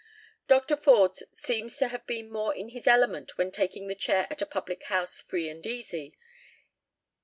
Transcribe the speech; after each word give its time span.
"Dr. 0.53 0.77
Forde 0.77 1.13
seems 1.31 1.77
to 1.77 1.89
have 1.89 2.07
been 2.07 2.31
more 2.31 2.55
in 2.55 2.69
his 2.69 2.87
element 2.87 3.37
when 3.37 3.51
taking 3.51 3.85
the 3.85 3.93
chair 3.93 4.25
at 4.31 4.41
a 4.41 4.47
public 4.47 4.81
house 4.85 5.21
'free 5.21 5.47
and 5.47 5.63
easy.' 5.67 6.17